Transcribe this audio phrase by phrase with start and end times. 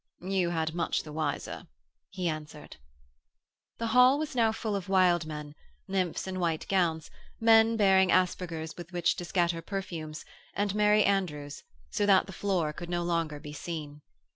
[0.19, 1.67] 'You had much the wiser,'
[2.09, 2.77] he answered.
[3.77, 5.53] The hall was now full of wild men,
[5.87, 10.25] nymphs in white gowns, men bearing aspergers with which to scatter perfumes,
[10.55, 11.61] and merry andrews,
[11.91, 14.01] so that the floor could no longer be seen.